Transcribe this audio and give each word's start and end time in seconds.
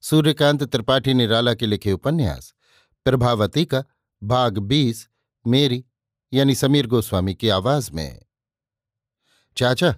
सूर्यकांत 0.00 0.64
त्रिपाठी 0.64 1.14
निराला 1.14 1.54
के 1.54 1.66
लिखे 1.66 1.92
उपन्यास 1.92 2.54
प्रभावती 3.04 3.64
का 3.64 3.84
भाग 4.22 4.58
बीस, 4.58 5.08
मेरी, 5.46 5.84
यानी 6.32 6.54
समीर 6.54 6.86
गोस्वामी 6.86 7.34
की 7.34 7.48
आवाज़ 7.48 7.92
में। 7.92 8.22
चाचा, 9.56 9.94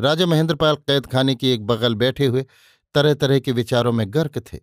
राजा 0.00 0.26
महेंद्रपाल 0.26 0.76
कैद 0.76 1.06
खाने 1.06 1.34
की 1.34 1.48
एक 1.48 1.66
बगल 1.66 1.94
बैठे 1.94 2.26
हुए 2.26 2.46
तरह 2.94 3.14
तरह 3.14 3.40
के 3.40 3.52
विचारों 3.52 3.92
में 3.92 4.06
गर्क 4.08 4.38
थे। 4.38 4.58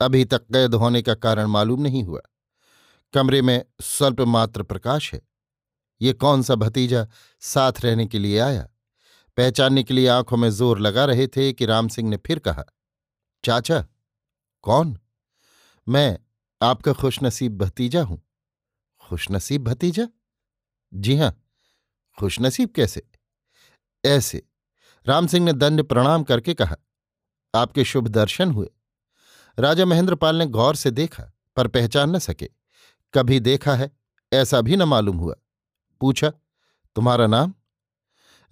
अभी 0.00 0.24
तक 0.24 0.42
कैद 0.42 0.74
होने 0.74 1.02
का 1.02 1.14
कारण 1.14 1.46
मालूम 1.46 1.82
नहीं 1.82 2.04
हुआ। 2.04 2.20
कमरे 3.14 3.42
में 3.42 3.64
स्वल्प 3.80 4.20
मात्र 4.20 4.62
प्रकाश 4.62 5.14
है। 5.14 5.22
ये 6.02 6.12
कौन 6.12 6.42
सा 6.42 6.54
भतीजा 6.54 7.08
साथ 7.40 7.72
रहने 7.80 8.06
के 8.06 8.18
लिए 8.18 8.38
आया? 8.38 8.68
पहचानने 9.36 9.82
के 9.82 9.94
लिए 9.94 10.08
आँखों 10.08 10.36
में 10.36 10.50
ज़ोर 10.50 10.78
लगा 10.78 11.04
रहे 11.04 11.26
थे 11.26 11.52
कि 11.52 11.66
राम 11.66 11.88
सिंह 11.88 12.08
ने 12.08 12.16
फिर 12.16 12.38
कहा 12.38 12.64
चाचा, 13.44 13.86
कौन? 14.62 14.98
मैं 15.88 16.18
आपका 16.62 16.92
खुशनसीब 16.92 17.58
भतीजा 17.58 18.02
हूँ। 18.02 18.22
खुशनसीब 19.00 19.64
भतीजा? 19.64 20.08
जी 20.94 21.16
हाँ। 21.16 21.44
खुशनसीब 22.18 22.68
कैसे? 22.68 23.10
ऐसे, 24.04 24.46
राम 25.06 25.26
सिंह 25.26 25.46
ने 25.46 25.52
दंड 25.52 25.82
प्रणाम 25.82 26.24
करके 26.24 26.54
कहा, 26.54 26.76
आपके 27.54 27.84
शुभ 27.84 28.08
दर्शन 28.08 28.50
हुए। 28.50 28.70
राजा 29.58 29.84
महेंद्रपाल 29.84 30.36
ने 30.36 30.46
गौर 30.46 30.76
से 30.76 30.90
देखा, 30.90 31.32
पर 31.56 31.68
पहचान 31.68 32.10
न 32.10 32.18
सके। 32.18 32.48
कभी 33.14 33.40
देखा 33.40 33.74
है, 33.74 33.90
ऐसा 34.32 34.60
भी 34.60 34.76
न 34.76 34.82
मालूम 34.82 35.16
हुआ। 35.16 35.34
पूछा, 36.00 36.30
तुम्हारा 36.94 37.26
नाम? 37.26 37.54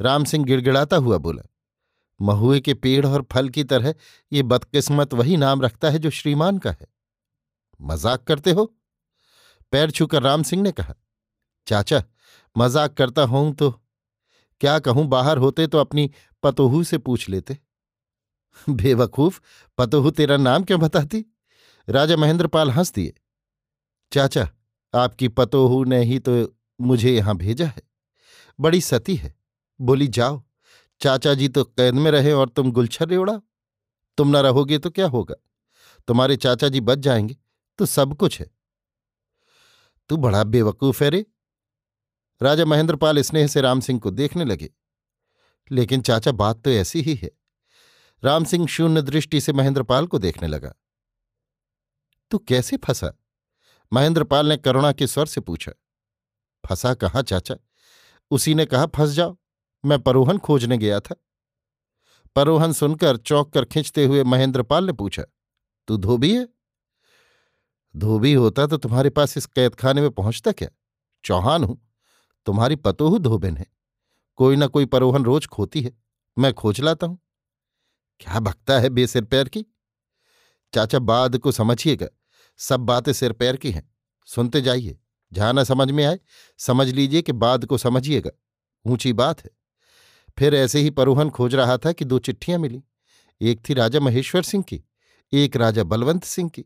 राम 0.01 0.25
सिंह 0.25 0.45
गिड़गिड़ाता 0.45 0.97
हुआ 0.97 1.19
बोला 1.19 1.43
महुए 2.21 2.61
के 2.61 2.75
पेड़ 2.75 3.07
और 3.07 3.27
फल 3.33 3.49
की 3.49 3.65
तरह 3.65 3.95
ये 4.33 4.43
बदकिस्मत 4.45 5.15
वही 5.15 5.37
नाम 5.37 5.63
रखता 5.63 5.91
है 5.91 5.99
जो 5.99 6.11
श्रीमान 6.11 6.59
का 6.59 6.71
है। 6.71 6.87
मज़ाक 7.81 8.25
करते 8.25 8.53
हो? 8.53 8.65
पैर 9.73 9.91
छूकर 9.91 10.23
राम 10.23 10.43
सिंह 10.43 10.63
ने 10.63 10.73
कहा, 10.73 10.95
चाचा, 11.67 12.03
मज़ाक 12.57 12.95
करता 12.95 13.23
हूँ 13.23 13.55
तो 13.55 13.71
क्या 14.61 14.79
कहूँ, 14.79 15.07
बाहर 15.07 15.39
होते 15.39 15.67
तो 15.67 15.79
अपनी 15.79 16.11
पतोहू 16.43 16.83
से 16.85 16.99
पूछ 16.99 17.29
लेते। 17.29 17.59
बेवकूफ़, 18.71 19.41
पतोहू 19.79 20.11
तेरा 20.11 20.37
नाम 20.37 20.65
क्यों 20.65 20.81
बताती? 20.81 21.25
राजा 21.89 22.17
महेंद्रपाल 22.17 22.71
हंस 22.71 22.93
दिए, 22.93 23.13
चाचा, 24.13 24.49
आपकी 24.95 25.29
पतोहू 25.29 25.83
ने 25.85 26.03
ही 26.05 26.19
तो 26.19 26.33
मुझे 26.81 27.15
यहाँ 27.17 27.37
भेजा 27.37 27.67
है। 27.67 27.83
बड़ी 28.59 28.81
सती 28.81 29.17
है, 29.17 29.35
बोली 29.81 30.09
जाओ। 30.09 30.43
चाचा 31.01 31.35
जी 31.35 31.49
तो 31.49 31.65
कैद 31.65 31.95
में 31.95 32.11
रहे 32.11 32.33
और 32.33 32.49
तुम 32.49 32.73
गुलछर 32.73 33.17
उड़ा। 33.17 33.41
तुम 34.17 34.29
न 34.29 34.37
रहोगे 34.37 34.79
तो 34.79 34.91
क्या 34.91 35.07
होगा? 35.07 35.35
तुम्हारे 36.09 36.37
चाचा 36.37 36.69
जी 36.69 36.81
बच 36.81 36.99
जाएँगे 36.99 37.37
तो 37.79 37.87
सब 37.87 38.17
कुछ 38.17 38.41
है। 38.41 38.51
तू 40.09 40.17
बड़ा 40.17 40.45
बेवकूफ़ 40.45 41.05
है 41.05 41.11
रे। 41.11 41.27
राजा 42.43 42.65
महेंद्रपाल 42.65 43.19
स्नेह 43.19 43.47
से 43.47 43.61
राम 43.61 43.81
सिंह 43.81 44.01
को 44.01 44.11
देखने 44.11 44.45
लगे। 44.45 44.71
लेकिन 45.71 46.01
चाचा 46.03 46.33
बात 46.33 46.63
तो 46.65 46.71
ऐसी 46.71 47.01
ही 47.01 47.15
है। 47.15 47.31
राम 48.25 48.45
सिंह 48.45 48.67
शून्य 48.67 49.03
दृष्टि 49.03 49.41
से 49.41 49.53
महेंद्रपाल 49.53 50.07
को 50.07 50.19
देखने 50.19 50.49
लगा। 50.49 50.75
तू 52.31 52.39
कैसे 52.39 52.77
फंसा? 52.77 53.13
महेंद्रपाल 53.93 54.47
ने 54.47 54.57
करुणा 54.57 54.93
के 54.93 55.07
स्वर 55.07 55.27
से 55.27 55.41
पूछा। 55.41 55.73
फंसा 56.69 56.95
कहाँ 56.95 57.23
चाचा? 57.23 57.55
उसी 58.31 58.55
ने 58.55 58.67
कहा, 58.67 58.87
फंस 58.87 59.11
जाओ। 59.11 59.37
मैं 59.85 59.99
परोहन 59.99 60.39
खोजने 60.39 60.79
गया 60.79 61.01
था। 61.01 61.15
परोहन 62.37 62.73
सुनकर, 62.73 63.17
चौंक 63.17 63.53
कर 63.53 63.65
खींचते 63.65 64.05
हुए 64.07 64.25
महेंद्रपाल 64.25 64.85
ने 64.85 64.93
पूछा, 64.93 65.23
तू 65.89 65.97
धोबी 65.97 66.35
है? 66.37 66.49
धोबी 67.95 68.33
होता 68.33 68.67
तो 68.67 68.77
तुम्हारे 68.77 69.11
पास 69.11 69.37
इस 69.37 69.47
कैदखाने 69.47 70.01
में 70.01 70.11
पहुँचता 70.11 70.53
क्या? 70.53 70.69
चौहान 71.25 71.65
हूँ। 71.65 71.81
तुम्हारी 72.47 72.77
पतोहू 72.77 73.19
धोबिन 73.19 73.57
है। 73.57 73.67
कोई 74.37 74.57
ना 74.57 74.67
कोई 74.67 74.87
परोहन 74.87 75.25
रोज 75.25 75.47
खोती 75.47 75.83
है। 75.83 75.93
मैं 76.37 76.53
खोज 76.55 76.81
लाता 76.81 77.07
हूँ। 77.07 77.19
क्या 78.21 78.41
भक्ता 78.41 78.79
है 78.81 78.89
बेसिर 78.89 79.25
पैर 79.25 79.49
की? 79.49 79.65
चाचा 80.73 80.99
बाद 80.99 81.37
को 81.39 81.53
समझिएगा, 81.53 82.07
सब 82.59 82.81
बातें 82.81 83.13
सिर 83.13 83.33
पैर 83.33 83.57
की 83.57 83.71
हैं। 83.71 83.89
सुनते 84.29 84.61
जाइए, 84.61 84.99
जहाँ 85.33 85.53
ना 85.53 85.65
समझ 85.65 85.91
में 85.91 86.05
आए, 86.05 86.19
समझ 86.59 86.89
लीजिए 86.89 87.23
कि 87.23 87.33
बाद 87.33 87.65
को 87.65 87.79
समझिएगा। 87.79 88.31
ऊँची 88.85 89.13
बात 89.13 89.45
है। 89.45 89.51
फिर 90.39 90.55
ऐसे 90.55 90.81
ही 90.81 90.91
परोहन 90.91 91.31
खोज 91.31 91.55
रहा 91.55 91.77
था 91.77 91.93
कि 91.93 92.05
दो 92.05 92.19
चिट्ठियाँ 92.19 92.59
मिली। 92.59 92.83
एक 93.41 93.61
थी 93.69 93.75
राजा 93.75 94.01
महेश्वर 94.01 94.43
सिंह 94.43 94.63
की, 94.63 94.83
एक 95.33 95.57
राजा 95.57 95.85
बलवंत 95.85 96.25
सिंह 96.25 96.49
की। 96.49 96.65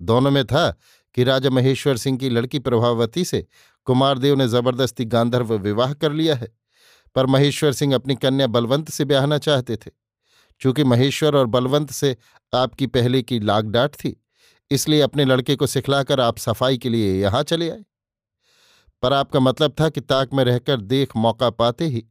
दोनों 0.00 0.30
में 0.30 0.44
था 0.44 0.70
कि 1.16 1.24
राजा 1.24 1.50
महेश्वर 1.50 1.96
सिंह 1.96 2.18
की 2.18 2.28
लड़की 2.28 2.58
प्रभावती 2.58 3.24
से 3.24 3.46
कुमारदेव 3.86 4.36
ने 4.36 4.46
ज़बरदस्ती 4.48 5.04
गांधर्व 5.06 5.54
विवाह 5.56 5.92
कर 5.94 6.12
लिया 6.12 6.34
है, 6.34 6.48
पर 7.16 7.26
महेश्वर 7.26 7.72
सिंह 7.72 7.94
अपनी 7.94 8.14
कन्या 8.16 8.46
बलवंत 8.46 8.90
से 8.90 9.04
ब्याहना 9.04 9.38
चाहते 9.38 9.76
थे। 9.76 9.90
चूँकि 10.60 10.84
महेश्वर 10.84 11.36
और 11.36 11.46
बलवंत 11.46 11.90
से 11.90 12.16
आपकी 12.52 12.86
पहले 12.88 13.22
की 13.22 13.38
लाग 13.40 13.66
डांट 13.66 13.94
थी, 13.94 14.16
इसलिए 14.70 15.00
अपने 15.00 15.24
लड़के 15.24 15.56
को 15.56 15.66
सिखलाकर 15.66 16.20
आप 16.20 16.38
सफ़ाई 16.38 16.78
के 16.78 16.88
लिए 16.88 17.20
यहाँ 17.22 17.42
चले 17.44 17.70
आए। 17.70 17.84
पर 19.02 19.12
आपका 19.12 19.40
मतलब 19.40 19.74
था 19.80 19.88
कि 19.88 20.00
ताक 20.00 20.34
में 20.34 20.44
रहकर 20.44 20.80
देख 20.82 21.16
मौका 21.16 21.50
पाते 21.52 21.86
ही 21.86 22.04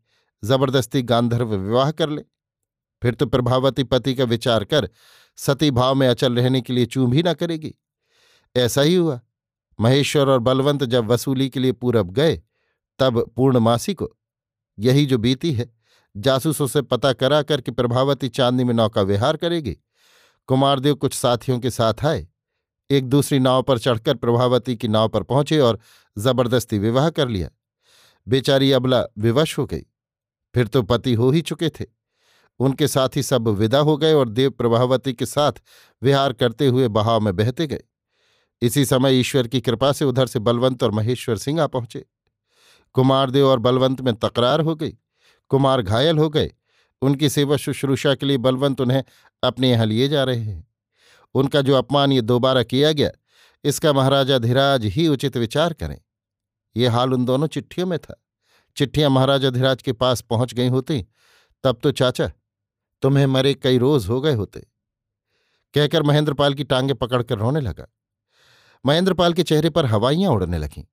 ज़बरदस्ती 0.46 1.02
गांधर्व 1.02 1.56
विवाह 1.56 1.92
कर 1.92 2.10
ले। 2.10 2.22
फिर 3.02 3.14
तो 3.14 3.26
प्रभावती 3.26 3.84
पति 3.84 4.16
का 4.16 4.24
विचार 4.24 4.64
कर 4.64 4.90
सती 5.38 5.72
भाव 5.72 5.96
में 5.96 6.08
अचल 6.08 6.36
रहने 6.36 6.62
के 6.62 6.74
लिए 6.74 6.86
चूम 6.86 7.12
भी 7.12 7.24
ना 7.24 7.34
करेगी। 7.34 7.74
ऐसा 8.56 8.82
ही 8.82 8.96
हुआ। 8.96 9.20
महेश्वर 9.80 10.30
और 10.30 10.40
बलवंत 10.40 10.84
जब 10.84 11.06
वसूली 11.06 11.50
के 11.50 11.60
लिए 11.60 11.72
पूरब 11.72 12.12
गए, 12.12 12.42
तब 13.00 13.34
पूर्णमासी 13.36 13.94
को 13.94 14.10
यही 14.80 15.06
जो 15.06 15.18
बीती 15.18 15.52
है, 15.54 15.74
जासूसों 16.18 16.68
से 16.68 16.82
पता 16.82 17.14
करा 17.14 17.42
कर 17.42 17.62
कि 17.62 17.72
प्रभावती 17.72 18.30
चांदनी 18.30 18.64
में 18.64 18.74
नौका 18.74 19.02
विहार 19.02 19.38
करेगी। 19.38 19.78
कुमारदेव 20.48 20.96
कुछ 20.96 21.14
साथियों 21.14 21.60
के 21.60 21.70
साथ 21.70 22.06
आए। 22.06 22.28
एक 22.90 23.10
दूसरी 23.10 23.40
नाव 23.40 23.64
पर 23.64 23.80
चढ़कर 23.80 24.16
प्रभावती 24.16 24.76
की 24.76 24.88
नाव 24.88 25.10
पर 25.10 25.24
पहुँचे 25.24 25.60
और 25.60 25.80
ज़बरदस्ती 26.18 26.80
विवाह 26.80 27.10
कर 27.10 27.28
लिया। 27.28 27.50
बेचारी 28.28 28.72
अबला 28.72 29.04
विवश 29.18 29.58
हो 29.58 29.66
गई। 29.66 29.86
फिर 30.56 30.68
तो 30.68 30.82
पति 30.84 31.14
हो 31.14 31.30
ही 31.32 31.42
चुके 31.42 31.70
थे। 31.70 31.86
उनके 32.60 32.88
साथ 32.88 33.16
ही 33.16 33.24
सब 33.24 33.48
विदा 33.48 33.80
हो 33.80 33.98
गए 33.98 34.14
और 34.14 34.30
देव 34.30 34.50
प्रभावती 34.50 35.14
के 35.14 35.26
साथ 35.26 35.52
विहार 36.02 36.34
करते 36.34 36.68
हुए 36.68 36.88
बहाव 36.88 37.22
में 37.22 37.36
बहते 37.36 37.68
गए। 37.68 37.84
इसी 38.62 38.86
समय 38.86 39.20
ईश्वर 39.20 39.48
की 39.48 39.62
कृपा 39.62 39.92
से 39.92 40.06
उधर 40.06 40.28
से 40.28 40.40
बलवंत 40.40 40.84
और 40.84 40.92
महेश्वर 40.92 41.38
सिंह 41.38 41.62
आ 41.62 41.68
पहुँचे। 41.68 42.06
कुमारदेव 42.94 43.48
और 43.48 43.60
बलवंत 43.60 44.02
में 44.02 44.14
तकरार 44.16 44.62
हो 44.62 44.76
गई। 44.76 44.98
कुमार 45.50 45.82
घायल 45.82 46.18
हो 46.18 46.30
गए। 46.30 46.52
उनकी 47.02 47.30
सेवा 47.30 47.58
शुश्रूषा 47.58 48.16
के 48.16 48.26
लिए 48.26 48.38
बलवंत 48.38 48.82
उन्हें 48.82 49.04
अपने 49.44 49.72
यहाँ 49.72 49.86
लिए 49.86 50.08
जा 50.08 50.24
रहे 50.24 50.40
हैं। 50.40 50.68
उनका 51.36 51.62
जो 51.62 51.76
अपमान 51.76 52.12
ये 52.12 52.22
दोबारा 52.22 52.64
किया 52.64 52.92
गया, 52.92 53.10
इसका 53.64 53.94
महाराजा 53.94 54.38
धीराज 54.38 54.86
ही 54.86 55.08
उचित 55.08 55.38
विचार 55.38 55.74
करें। 55.74 56.02
ये 56.78 56.88
हाल 56.88 57.14
उन 57.14 57.26
दोनों 57.26 57.48
चिट्ठियों 57.48 57.88
में 57.88 58.00
था। 58.00 58.25
चिट्ठियाँ 58.76 59.10
महाराजा 59.10 59.50
धीराज 59.50 59.82
के 59.82 59.94
पास 59.94 60.22
पहुँच 60.22 60.54
गई 60.54 60.68
होती, 60.68 61.06
तब 61.64 61.80
तो 61.84 61.92
चाचा, 61.92 62.32
तुम्हें 63.02 63.26
मरे 63.26 63.54
कई 63.54 63.78
रोज 63.78 64.08
हो 64.08 64.22
गए 64.22 64.34
होते। 64.34 64.60
कहकर 65.74 66.04
महेंद्रपाल 66.04 66.54
की 66.54 66.64
टांगे 66.64 66.94
पकड़कर 66.94 67.38
रोने 67.38 67.62
लगा। 67.62 67.88
महेंद्रपाल 68.86 69.34
के 69.34 69.44
चेहरे 69.44 69.70
पर 69.70 69.86
हवाइयाँ 69.86 70.32
उड़ने 70.32 70.58
लगीं। 70.58 70.84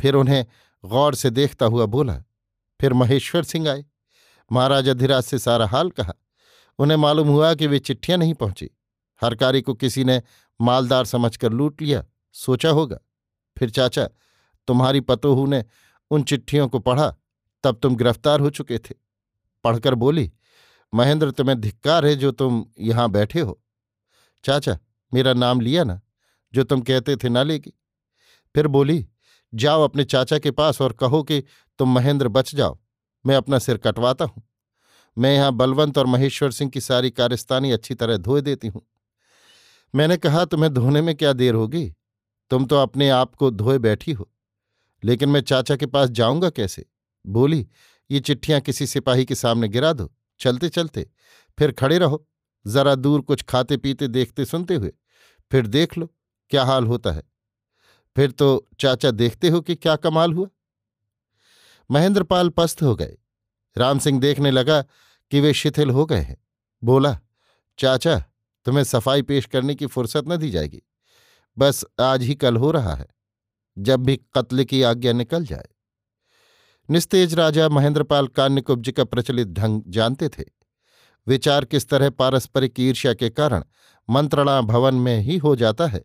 फिर 0.00 0.14
उन्हें 0.14 0.46
गौर 0.84 1.14
से 1.14 1.30
देखता 1.30 1.66
हुआ 1.66 1.86
बोला, 1.86 2.22
फिर 2.80 2.92
महेश्वर 2.92 3.42
सिंह 3.42 3.70
आए। 3.70 3.84
महाराज 4.52 4.88
अधिराज 4.88 5.22
से 5.22 5.38
सारा 5.38 5.66
हाल 5.66 5.90
कहा। 5.90 6.14
उन्हें 6.78 6.98
मालूम 6.98 7.28
हुआ 7.28 7.54
कि 7.54 7.66
वे 7.66 7.78
चिट्ठियाँ 7.78 8.18
नहीं 8.18 8.34
पहुँची। 8.34 8.70
हरकारी 9.22 9.62
को 9.62 9.74
किसी 9.74 10.04
ने 10.04 10.22
मालदार 10.60 11.04
समझकर 11.04 11.52
लूट 11.52 11.82
लिया, 11.82 12.04
सोचा 12.32 12.70
होगा। 12.70 12.98
फिर 13.58 13.70
चाचा, 13.70 14.08
तुम्हारी 14.68 15.00
पतोहू 15.00 15.46
ने 15.46 15.64
उन 16.10 16.22
चिट्ठियों 16.22 16.68
को 16.68 16.78
पढ़ा, 16.78 17.14
तब 17.64 17.78
तुम 17.82 17.96
गिरफ़्तार 17.96 18.40
हो 18.40 18.50
चुके 18.50 18.78
थे। 18.78 18.94
पढ़कर 19.64 19.94
बोली, 19.94 20.30
महेंद्र 20.92 21.30
तुम्हें 21.30 21.60
धिक्कार 21.60 22.06
है 22.06 22.14
जो 22.16 22.30
तुम 22.32 22.64
यहाँ 22.78 23.10
बैठे 23.10 23.40
हो। 23.40 23.60
चाचा, 24.44 24.78
मेरा 25.12 25.32
नाम 25.32 25.60
लिया 25.60 25.84
ना, 25.84 26.00
जो 26.54 26.64
तुम 26.64 26.80
कहते 26.80 27.16
थे 27.16 27.28
ना 27.28 27.42
लेगी 27.42 27.72
फिर 28.54 28.66
बोली, 28.66 29.06
जाओ 29.52 29.82
अपने 29.82 30.04
चाचा 30.04 30.38
के 30.38 30.50
पास 30.50 30.80
और 30.80 30.92
कहो 30.92 31.22
कि 31.22 31.42
तुम 31.78 31.94
महेंद्र 31.94 32.28
बच 32.28 32.54
जाओ, 32.54 32.78
मैं 33.26 33.36
अपना 33.36 33.58
सिर 33.58 33.76
कटवाता 33.76 34.24
हूँ। 34.24 34.42
मैं 35.16 35.34
यहाँ 35.34 35.52
बलवंत 35.52 35.98
और 35.98 36.06
महेश्वर 36.06 36.50
सिंह 36.50 36.70
की 36.70 36.80
सारी 36.80 37.10
कार्यस्तानी 37.10 37.70
अच्छी 37.72 37.94
तरह 37.94 38.16
धोए 38.16 38.40
देती 38.40 38.68
हूँ। 38.68 38.82
मैंने 39.94 40.16
कहा, 40.16 40.44
तुम्हें 40.44 40.72
धोने 40.74 41.02
में 41.02 41.14
क्या 41.14 41.32
देर 41.32 41.54
होगी? 41.54 41.94
तुम 42.50 42.66
तो 42.66 42.76
अपने 42.76 43.08
आप 43.08 43.34
को 43.34 43.50
धोए 43.50 43.78
बैठी 43.78 44.12
हो। 44.12 44.28
लेकिन 45.04 45.28
मैं 45.28 45.40
चाचा 45.40 45.76
के 45.76 45.86
पास 45.86 46.10
जाऊँगा 46.10 46.50
कैसे? 46.50 46.86
बोली, 47.26 47.68
ये 48.10 48.20
चिट्ठियाँ 48.20 48.60
किसी 48.60 48.86
सिपाही 48.86 49.24
के 49.24 49.34
सामने 49.34 49.68
गिरा 49.68 49.92
दो। 49.92 50.14
चलते 50.40 50.68
चलते। 50.68 51.10
फिर 51.58 51.72
खड़े 51.72 51.98
रहो। 51.98 52.28
जरा 52.66 52.94
दूर 52.94 53.20
कुछ 53.20 53.42
खाते, 53.42 53.76
पीते, 53.76 54.08
देखते, 54.08 54.44
सुनते 54.44 54.74
हुए। 54.74 54.92
फिर 55.52 55.66
देख 55.66 55.98
लो, 55.98 56.14
क्या 56.50 56.64
हाल 56.64 56.86
होता 56.86 57.12
है। 57.12 57.22
फिर 58.16 58.30
तो 58.30 58.68
चाचा 58.80 59.10
देखते 59.10 59.48
हो 59.48 59.60
कि 59.60 59.74
क्या 59.74 59.96
कमाल 59.96 60.32
हुआ? 60.32 60.48
महेंद्रपाल 61.90 62.48
पस्त 62.48 62.82
हो 62.82 62.96
गए। 62.96 63.18
राम 63.78 63.98
सिंह 63.98 64.20
देखने 64.20 64.50
लगा 64.50 64.82
कि 65.30 65.40
वे 65.40 65.54
शिथिल 65.54 65.90
हो 65.90 66.06
गए 66.06 66.20
हैं। 66.20 66.36
बोला, 66.84 67.20
चाचा, 67.78 68.24
तुम्हें 68.64 68.84
सफ़ाई 68.84 69.22
पेश 69.22 69.46
करने 69.46 69.74
की 69.74 69.86
फुर्सत 69.86 70.24
न 70.28 70.36
दी 70.36 70.50
जाएगी। 70.50 70.82
बस 71.58 71.84
आज 72.00 72.22
ही 72.22 72.34
कल 72.34 72.56
हो 72.56 72.70
रहा 72.70 72.94
है। 72.94 73.08
जब 73.78 74.00
भी 74.00 74.16
कत्ल 74.34 74.64
की 74.64 74.82
आज्ञा 74.82 75.12
निकल 75.12 75.44
जाए। 75.44 75.68
निस्तेज 76.88 77.34
राजा 77.34 77.68
महेंद्रपाल 77.68 78.26
कान्यकुब्ज 78.26 78.90
का 78.90 79.04
प्रचलित 79.04 79.48
ढंग 79.48 79.82
जानते 79.88 80.28
थे। 80.28 80.44
विचार 81.26 81.64
किस 81.64 81.88
तरह 81.88 82.10
पारस्परिक 82.10 82.80
ईर्ष्या 82.80 83.12
के 83.14 83.30
कारण 83.30 83.64
मंत्रणा 84.08 84.60
भवन 84.60 84.94
में 84.94 85.18
ही 85.18 85.36
हो 85.36 85.54
जाता 85.56 85.86
है, 85.86 86.02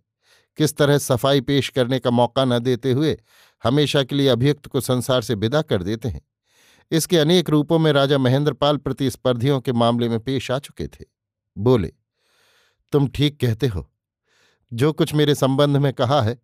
किस 0.57 0.75
तरह 0.77 0.97
सफ़ाई 0.97 1.41
पेश 1.41 1.69
करने 1.69 1.99
का 1.99 2.11
मौका 2.11 2.45
न 2.45 2.59
देते 2.59 2.91
हुए 2.91 3.17
हमेशा 3.63 4.03
के 4.03 4.15
लिए 4.15 4.27
अभियुक्त 4.27 4.67
को 4.67 4.81
संसार 4.81 5.21
से 5.21 5.35
विदा 5.35 5.61
कर 5.61 5.83
देते 5.83 6.09
हैं। 6.09 6.21
इसके 6.91 7.17
अनेक 7.17 7.49
रूपों 7.49 7.79
में 7.79 7.91
राजा 7.91 8.17
महेंद्रपाल 8.17 8.77
प्रतिस्पर्धियों 8.77 9.59
के 9.61 9.71
मामले 9.73 10.09
में 10.09 10.19
पेश 10.19 10.51
आ 10.51 10.59
चुके 10.59 10.87
थे। 10.87 11.05
बोले, 11.57 11.91
तुम 12.93 13.07
ठीक 13.07 13.39
कहते 13.39 13.67
हो। 13.67 13.89
जो 14.71 14.91
कुछ 14.93 15.13
मेरे 15.13 15.35
संबंध 15.35 15.77
में 15.77 15.91
कहा 15.93 16.21
है 16.21 16.37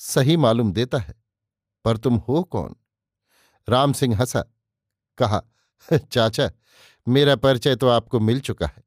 सही 0.00 0.36
मालूम 0.36 0.72
देता 0.72 0.98
है, 0.98 1.14
पर 1.84 1.96
तुम 1.96 2.16
हो 2.18 2.42
कौन? 2.44 2.74
राम 3.68 3.92
सिंह 3.92 4.16
हंसा, 4.16 4.40
कहा, 5.18 5.42
चाचा, 5.88 6.50
मेरा 7.06 7.36
परिचय 7.36 7.76
तो 7.76 7.88
आपको 7.88 8.20
मिल 8.20 8.40
चुका 8.40 8.66
है, 8.66 8.82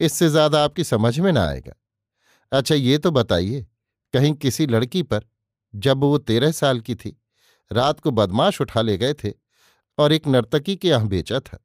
इससे 0.00 0.28
ज़्यादा 0.28 0.62
आपकी 0.64 0.84
समझ 0.84 1.18
में 1.18 1.30
ना 1.32 1.44
आएगा। 1.44 1.74
अच्छा 2.52 2.74
ये 2.74 2.98
तो 2.98 3.10
बताइए, 3.10 3.66
कहीं 4.14 4.32
किसी 4.34 4.66
लड़की 4.66 5.02
पर, 5.02 5.24
जब 5.74 6.00
वो 6.00 6.18
तेरह 6.20 6.52
साल 6.52 6.80
की 6.80 6.94
थी, 6.94 7.16
रात 7.70 8.00
को 8.00 8.10
बदमाश 8.12 8.60
उठा 8.60 8.82
ले 8.82 8.96
गए 8.98 9.14
थे, 9.14 9.32
और 9.98 10.12
एक 10.12 10.26
नर्तकी 10.26 10.76
के 10.76 10.88
यहाँ 10.88 11.08
बेचा 11.08 11.40
था, 11.40 11.58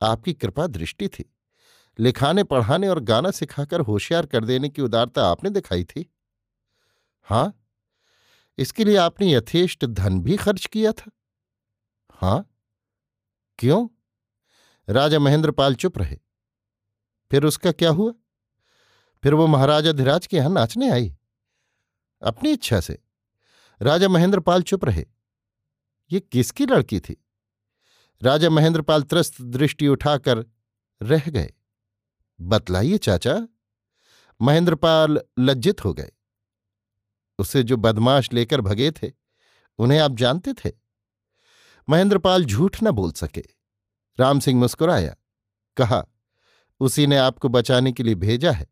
आपकी 0.00 0.32
कृपा 0.34 0.66
दृष्टि 0.68 1.08
थी, 1.08 1.24
लिखाने, 1.98 2.44
पढ़ाने 2.44 2.88
और 2.88 3.00
गाना 3.02 3.30
सिखाकर 3.30 3.80
होशियार 3.82 4.26
कर 4.26 4.44
देने 4.44 4.68
की 4.68 4.82
उदारता 4.82 5.26
आपने 5.26 5.50
दिखाई 5.50 5.84
थी? 5.84 6.08
हाँ 7.26 7.52
इसके 8.58 8.84
लिए 8.84 8.96
आपने 8.96 9.32
यथेष्ट 9.32 9.84
धन 9.84 10.20
भी 10.20 10.36
खर्च 10.36 10.66
किया 10.66 10.92
था। 10.92 11.10
हाँ? 12.12 12.56
क्यों? 13.58 13.88
राजा 14.88 15.18
महेंद्रपाल 15.18 15.74
चुप 15.74 15.98
रहे। 15.98 16.18
फिर 17.30 17.44
उसका 17.44 17.72
क्या 17.72 17.90
हुआ? 17.90 18.12
फिर 19.22 19.34
वो 19.34 19.46
महाराजा 19.46 19.92
धीराज 19.92 20.26
के 20.26 20.36
यहाँ 20.36 20.50
नाचने 20.50 20.90
आई। 20.90 21.16
अपनी 22.22 22.52
इच्छा 22.52 22.80
से। 22.80 23.02
राजा 23.82 24.08
महेंद्रपाल 24.08 24.62
चुप 24.62 24.84
रहे। 24.84 25.06
ये 26.12 26.20
किसकी 26.20 26.66
लड़की 26.66 27.00
थी? 27.00 27.24
राजा 28.22 28.50
महेंद्रपाल 28.50 29.02
त्रस्त 29.02 29.42
दृष्टि 29.42 29.88
उठाकर 29.88 30.46
रह 31.02 31.22
गए। 31.28 31.52
बतलाइए 32.40 32.98
चाचा, 32.98 33.48
महेंद्रपाल 34.42 35.20
लज्जित 35.38 35.84
हो 35.84 35.94
गए। 35.94 36.10
उसे 37.42 37.62
जो 37.62 37.76
बदमाश 37.78 38.32
लेकर 38.32 38.60
भगे 38.60 38.90
थे, 38.92 39.10
उन्हें 39.78 39.98
आप 39.98 40.14
जानते 40.14 40.52
थे? 40.54 40.70
महेंद्रपाल 41.88 42.44
झूठ 42.44 42.76
न 42.82 42.90
बोल 42.90 43.12
सके। 43.12 43.44
राम 44.18 44.40
सिंह 44.40 44.60
मुस्कुराया। 44.60 45.14
कहा, 45.76 46.04
उसी 46.80 47.06
ने 47.06 47.16
आपको 47.16 47.48
बचाने 47.48 47.92
के 47.92 48.02
लिए 48.02 48.14
भेजा 48.16 48.52
है। 48.52 48.66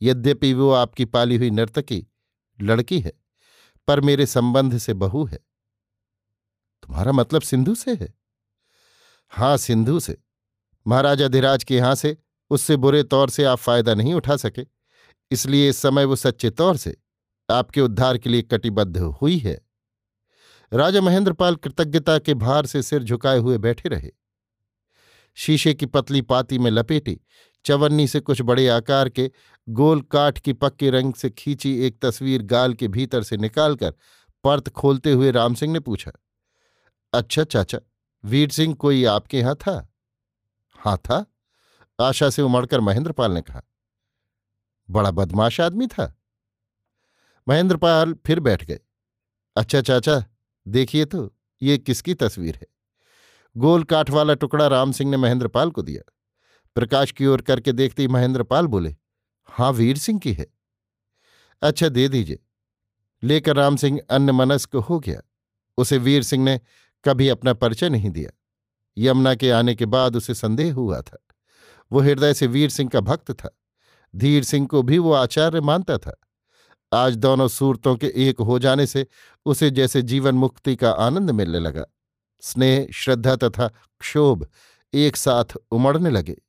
यद्यपि 0.00 0.52
वो 0.54 0.70
आपकी 0.72 1.04
पाली 1.04 1.36
हुई 1.36 1.50
नर्तकी, 1.50 2.06
लड़की 2.58 3.00
है, 3.00 3.12
पर 3.88 4.00
मेरे 4.00 4.26
संबंध 4.26 4.78
से 4.78 4.94
बहू 4.94 5.24
है। 5.24 5.38
तुम्हारा 6.82 7.12
मतलब 7.12 7.42
सिंधु 7.42 7.74
से 7.74 7.94
है? 7.94 8.12
हाँ, 9.32 9.56
सिंधु 9.56 9.98
से। 10.00 10.16
महाराजा 10.86 11.28
धीराज 11.28 11.64
के 11.64 11.76
यहाँ 11.76 11.94
से 11.94 12.16
उससे 12.50 12.76
बुरे 12.76 13.02
तौर 13.02 13.30
से 13.30 13.44
आप 13.44 13.58
फ़ायदा 13.58 13.94
नहीं 13.94 14.14
उठा 14.14 14.36
सके, 14.36 14.66
इसलिए 15.30 15.68
इस 15.68 15.76
समय 15.76 16.04
वो 16.04 16.16
सच्चे 16.16 16.50
तौर 16.50 16.76
से 16.76 16.96
आपके 17.52 17.80
उद्धार 17.80 18.18
के 18.18 18.30
लिए 18.30 18.42
कटिबद्ध 18.42 18.96
हुई 18.96 19.38
है। 19.38 19.60
राजा 20.72 21.00
महेंद्रपाल 21.00 21.56
कृतज्ञता 21.56 22.18
के 22.18 22.34
भार 22.34 22.66
से 22.66 22.82
सिर 22.82 23.02
झुकाए 23.02 23.38
हुए 23.38 23.58
बैठे 23.58 23.88
रहे। 23.88 24.10
शीशे 25.34 25.74
की 25.74 25.86
पतली 25.86 26.22
पाती 26.22 26.58
में 26.58 26.70
लपेटी, 26.70 27.20
चवन्नी 27.64 28.06
से 28.08 28.20
कुछ 28.20 28.42
बड़े 28.42 28.68
आकार 28.68 29.08
के 29.08 29.30
गोल 29.68 30.00
काठ 30.02 30.38
की 30.38 30.52
पक्के 30.52 30.90
रंग 30.90 31.14
से 31.14 31.30
खींची 31.30 31.78
एक 31.80 31.98
तस्वीर 32.02 32.42
गाल 32.42 32.74
के 32.74 32.88
भीतर 32.88 33.22
से 33.22 33.36
निकालकर 33.36 33.94
पर्त 34.44 34.68
खोलते 34.68 35.12
हुए 35.12 35.30
राम 35.30 35.54
सिंह 35.54 35.72
ने 35.72 35.80
पूछा 35.80 36.12
अच्छा 37.12 37.44
चाचा, 37.44 37.78
वीर 38.24 38.50
सिंह 38.50 38.74
कोई 38.74 39.04
आपके 39.04 39.38
यहाँ 39.38 39.54
था? 39.56 39.92
हाँ 40.78 40.96
था, 40.96 41.24
आशा 42.00 42.30
से 42.30 42.42
उमड़कर 42.42 42.80
महेंद्रपाल 42.80 43.32
ने 43.32 43.42
कहा। 43.42 43.62
बड़ा 44.90 45.10
बदमाश 45.10 45.60
आदमी 45.60 45.86
था। 45.86 46.12
महेंद्रपाल 47.48 48.14
फिर 48.26 48.40
बैठ 48.40 48.64
गए। 48.64 48.80
अच्छा 49.56 49.80
चाचा 49.80 50.24
देखिए 50.68 51.04
तो 51.04 51.36
ये 51.62 51.78
किसकी 51.78 52.14
तस्वीर 52.14 52.56
है? 52.56 52.66
गोल 53.56 53.84
काठ 53.84 54.10
वाला 54.10 54.34
टुकड़ा 54.34 54.66
राम 54.66 54.92
सिंह 54.92 55.10
ने 55.10 55.16
महेंद्रपाल 55.16 55.70
को 55.70 55.82
दिया। 55.82 56.12
प्रकाश 56.74 57.12
की 57.12 57.26
ओर 57.26 57.42
करके 57.42 57.72
देखते 57.72 58.02
ही 58.02 58.08
महेंद्रपाल 58.08 58.66
बोले, 58.66 58.96
हाँ, 59.44 59.72
वीर 59.72 59.98
सिंह 59.98 60.18
की 60.18 60.32
है। 60.32 60.46
अच्छा 61.62 61.88
दे 61.88 62.08
दीजिए। 62.08 62.38
लेकर 63.22 63.56
राम 63.56 63.76
सिंह 63.76 64.00
अन्य 64.10 64.32
मनस्क 64.32 64.76
हो 64.76 65.00
गया। 65.00 65.20
उसे 65.78 65.98
वीर 65.98 66.22
सिंह 66.22 66.44
ने 66.44 66.60
कभी 67.04 67.28
अपना 67.28 67.52
परिचय 67.52 67.88
नहीं 67.88 68.10
दिया। 68.10 68.30
यमुना 68.98 69.34
के 69.34 69.50
आने 69.50 69.74
के 69.74 69.86
बाद 69.86 70.16
उसे 70.16 70.34
संदेह 70.34 70.74
हुआ 70.74 71.02
था। 71.02 71.18
वो 71.92 72.00
हृदय 72.00 72.34
से 72.34 72.46
वीर 72.46 72.70
सिंह 72.70 72.90
का 72.90 73.00
भक्त 73.00 73.32
था। 73.32 73.58
धीर 74.16 74.44
सिंह 74.44 74.66
को 74.66 74.82
भी 74.82 74.98
वो 74.98 75.12
आचार्य 75.12 75.60
मानता 75.60 75.98
था। 75.98 76.21
आज 76.94 77.16
दोनों 77.16 77.48
सूरतों 77.48 77.96
के 77.96 78.12
एक 78.16 78.40
हो 78.40 78.58
जाने 78.58 78.86
से 78.86 79.06
उसे 79.44 79.70
जैसे 79.70 80.02
जीवन 80.02 80.34
मुक्ति 80.34 80.76
का 80.76 80.90
आनंद 80.90 81.30
मिलने 81.30 81.58
लगा। 81.58 81.84
स्नेह, 82.40 82.88
श्रद्धा 82.92 83.36
तथा 83.36 83.68
क्षोभ 84.00 84.48
एक 84.94 85.16
साथ 85.16 85.44
उमड़ने 85.70 86.10
लगे। 86.10 86.42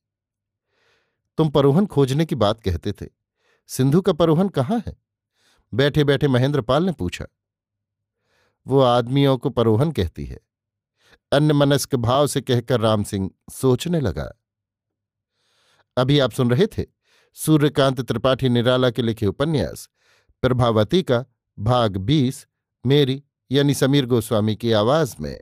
तुम 1.38 1.50
परोहन 1.50 1.86
खोजने 1.86 2.26
की 2.26 2.36
बात 2.36 2.62
कहते 2.62 2.92
थे। 2.92 3.06
सिंधु 3.68 4.02
का 4.02 4.14
परोहन 4.14 4.50
कहाँ 4.50 4.84
है? 4.88 4.98
बैठे 5.74 6.04
बैठे 6.04 6.28
महेंद्रपाल 6.28 6.84
ने 6.84 6.92
पूछा। 6.92 7.26
वो 8.68 8.80
आदमियों 8.80 9.38
को 9.38 9.50
परोहन 9.50 9.92
कहती 9.92 10.26
है। 10.26 10.40
अन्य 11.32 11.54
मनस्क 11.54 11.96
भाव 11.96 12.28
से 12.28 12.42
कहकर 12.42 12.80
राम 12.80 13.04
सिंह 13.04 13.32
सोचने 13.52 14.00
लगा। 14.00 14.34
अभी 15.98 16.20
आप 16.20 16.32
सुन 16.32 16.52
रहे 16.52 16.68
थे 16.68 16.86
सूर्यकांत 17.34 18.02
त्रिपाठी 18.02 18.50
निराला 18.50 18.90
के 18.90 19.02
लिखे 19.02 19.26
उपन्यास 19.26 19.90
प्रभावती 20.44 21.04
का 21.04 21.26
भाग 21.60 21.98
बीस 21.98 22.48
मेरी 22.86 23.24
यानी 23.52 23.74
समीर 23.74 24.06
गोस्वामी 24.06 24.56
की 24.56 24.72
आवाज़ 24.72 25.16
में। 25.22 25.40